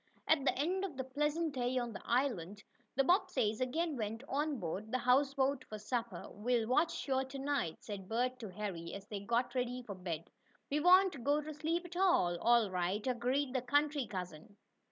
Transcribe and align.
At 0.27 0.43
the 0.43 0.57
end 0.57 0.83
of 0.83 0.99
a 0.99 1.03
pleasant 1.03 1.53
day 1.53 1.77
on 1.77 1.93
the 1.93 2.01
island, 2.05 2.63
the 2.95 3.03
Bobbseys 3.03 3.61
again 3.61 3.95
went 3.95 4.23
on 4.27 4.59
board 4.59 4.89
the 4.91 4.97
houseboat 4.97 5.63
for 5.69 5.77
supper. 5.77 6.25
"We'll 6.31 6.67
watch 6.67 6.91
sure 6.91 7.23
to 7.25 7.37
night," 7.37 7.75
said 7.83 8.09
Bert 8.09 8.39
to 8.39 8.49
Harry, 8.49 8.95
as 8.95 9.05
they 9.05 9.19
got 9.19 9.53
ready 9.53 9.83
for 9.83 9.93
bed. 9.93 10.31
"We 10.71 10.79
won't 10.79 11.23
go 11.23 11.39
to 11.41 11.53
sleep 11.53 11.85
at 11.85 11.95
all." 11.97 12.39
"All 12.39 12.71
right," 12.71 13.05
agreed 13.05 13.53
the 13.53 13.61
country 13.61 14.07
cousin. 14.07 14.57